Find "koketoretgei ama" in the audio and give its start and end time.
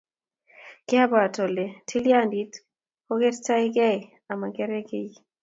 3.05-4.47